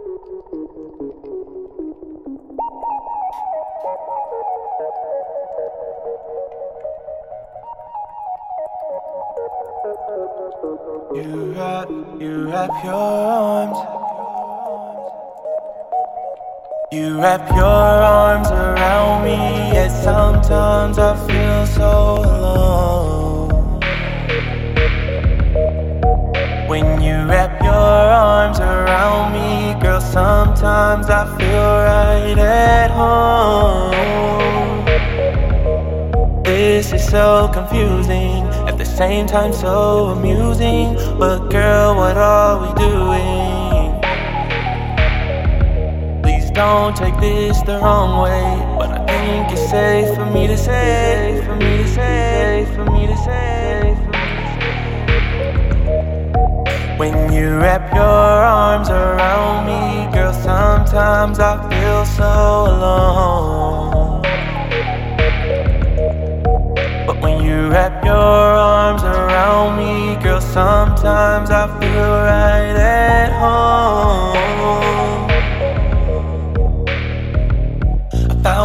You 0.00 0.08
wrap, 11.54 11.90
you 12.18 12.48
wrap 12.48 12.70
your 12.82 12.94
arms. 12.94 13.76
You 16.92 17.20
wrap 17.20 17.50
your 17.50 17.66
arms 17.66 18.48
around 18.48 19.24
me, 19.24 19.36
yet 19.74 19.90
sometimes 19.90 20.98
I 20.98 21.14
feel 21.26 21.66
so 21.66 22.22
alone. 22.24 22.69
Me, 30.00 30.12
sometimes 30.12 31.08
I 31.08 31.24
feel 31.38 31.62
right 31.84 32.38
at 32.38 32.90
home. 32.90 33.90
This 36.42 36.92
is 36.92 37.06
so 37.08 37.48
confusing, 37.52 38.44
at 38.68 38.76
the 38.78 38.84
same 38.84 39.26
time 39.26 39.52
so 39.52 40.06
amusing. 40.08 40.94
But 41.18 41.48
girl, 41.48 41.96
what 41.96 42.16
are 42.16 42.60
we 42.60 42.72
doing? 42.74 44.00
Please 46.22 46.50
don't 46.50 46.96
take 46.96 47.18
this 47.20 47.60
the 47.62 47.78
wrong 47.78 48.22
way, 48.22 48.76
but 48.78 48.90
I 48.90 49.06
think 49.06 49.52
it's 49.52 49.70
safe 49.70 50.14
for 50.14 50.26
me 50.26 50.46
to 50.46 50.56
say, 50.56 51.39
When 57.00 57.32
you 57.32 57.56
wrap 57.56 57.94
your 57.94 58.04
arms 58.04 58.90
around 58.90 59.64
me, 59.64 60.12
girl, 60.12 60.34
sometimes 60.34 61.38
I 61.40 61.56
feel 61.70 62.04
so 62.04 62.30
alone. 62.74 64.20
But 67.06 67.22
when 67.22 67.42
you 67.42 67.70
wrap 67.70 68.04
your 68.04 68.14
arms 68.14 69.02
around 69.02 69.78
me, 69.78 70.22
girl, 70.22 70.42
sometimes 70.42 71.48
I 71.50 71.68
feel 71.80 72.10
right 72.28 72.76
at 72.76 72.99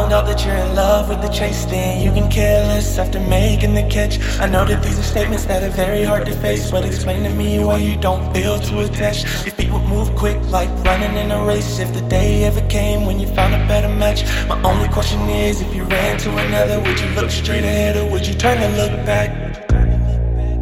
I 0.05 0.07
found 0.07 0.13
out 0.13 0.27
that 0.27 0.45
you're 0.45 0.55
in 0.55 0.75
love 0.75 1.09
with 1.09 1.19
the 1.23 1.29
chase, 1.29 1.65
then 1.65 2.03
you 2.03 2.11
can 2.11 2.29
care 2.29 2.61
less 2.67 2.99
after 2.99 3.19
making 3.19 3.73
the 3.73 3.81
catch. 3.89 4.19
I 4.39 4.45
know 4.45 4.63
that 4.63 4.83
these 4.83 4.99
are 4.99 5.01
statements 5.01 5.45
that 5.45 5.63
are 5.63 5.71
very 5.71 6.03
hard 6.03 6.27
to 6.27 6.33
face, 6.33 6.69
but 6.69 6.85
explain 6.85 7.23
to 7.23 7.29
me 7.29 7.57
why 7.57 7.77
you 7.77 7.97
don't 7.97 8.31
feel 8.31 8.59
too 8.59 8.81
attached. 8.81 9.23
Your 9.47 9.55
feet 9.55 9.71
would 9.71 9.81
move 9.85 10.13
quick 10.15 10.37
like 10.51 10.69
running 10.85 11.17
in 11.17 11.31
a 11.31 11.43
race. 11.43 11.79
If 11.79 11.91
the 11.91 12.01
day 12.01 12.43
ever 12.43 12.61
came 12.67 13.07
when 13.07 13.19
you 13.19 13.25
found 13.33 13.55
a 13.55 13.67
better 13.67 13.89
match, 13.89 14.23
my 14.47 14.61
only 14.61 14.89
question 14.89 15.21
is 15.21 15.61
if 15.61 15.73
you 15.73 15.85
ran 15.85 16.19
to 16.19 16.29
another, 16.37 16.79
would 16.81 16.99
you 16.99 17.09
look 17.15 17.31
straight 17.31 17.63
ahead 17.63 17.97
or 17.97 18.07
would 18.11 18.27
you 18.27 18.35
turn 18.35 18.59
and 18.59 18.77
look 18.77 18.93
back? 19.07 19.31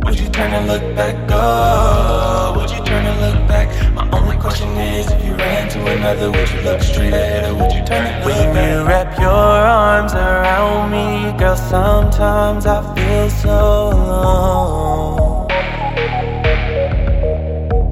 Would 0.05 0.19
you 0.21 0.29
turn 0.29 0.53
and 0.53 0.67
look 0.67 0.95
back? 0.95 1.15
Oh, 1.29 2.32
would 2.63 2.71
you 2.71 2.83
turn 2.85 3.05
and 3.05 3.19
look 3.19 3.47
back? 3.47 3.67
My 3.93 4.09
only 4.17 4.37
question 4.37 4.69
is 4.77 5.11
if 5.11 5.25
you 5.25 5.35
ran 5.35 5.69
to 5.69 5.79
another, 5.85 6.31
would 6.31 6.49
you 6.49 6.61
look 6.61 6.81
straight 6.81 7.13
ahead 7.13 7.51
or 7.51 7.55
would 7.55 7.73
you 7.73 7.83
turn 7.83 8.05
and 8.05 8.23
look 8.23 8.35
when 8.37 8.53
back? 8.53 8.63
When 8.63 8.79
you 8.79 8.87
wrap 8.87 9.19
your 9.19 9.29
arms 9.29 10.13
around 10.13 10.91
me, 10.91 11.37
girl, 11.37 11.57
sometimes 11.57 12.65
I 12.65 12.79
feel 12.95 13.29
so 13.29 13.89
alone. 13.89 15.47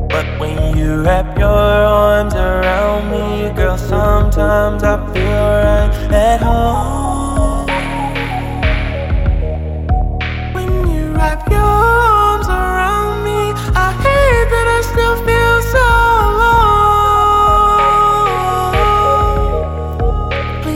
But 0.08 0.28
when 0.40 0.78
you 0.78 1.04
wrap 1.04 1.38
your 1.38 1.50
arms 1.50 2.34
around 2.34 3.12
me, 3.12 3.54
girl, 3.54 3.78
sometimes 3.78 4.84
I 4.84 4.96
feel 5.14 5.48
right 5.66 5.92
at 6.14 6.42
home. 6.42 7.01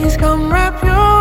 Please 0.06 0.16
come 0.16 0.52
wrap 0.52 0.84
your 0.84 1.15